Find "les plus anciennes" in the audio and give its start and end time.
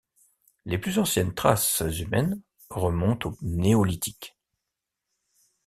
0.65-1.35